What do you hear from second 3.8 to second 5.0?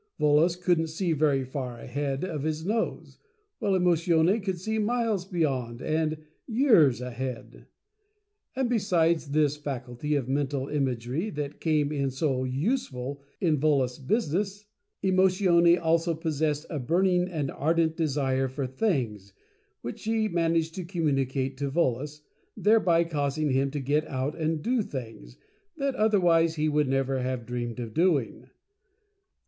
tione could see